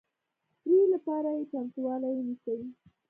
ري 0.69 0.79
لپاره 0.93 1.29
یې 1.37 1.43
چمتوالی 1.51 2.11
ونیسئ 2.15 2.59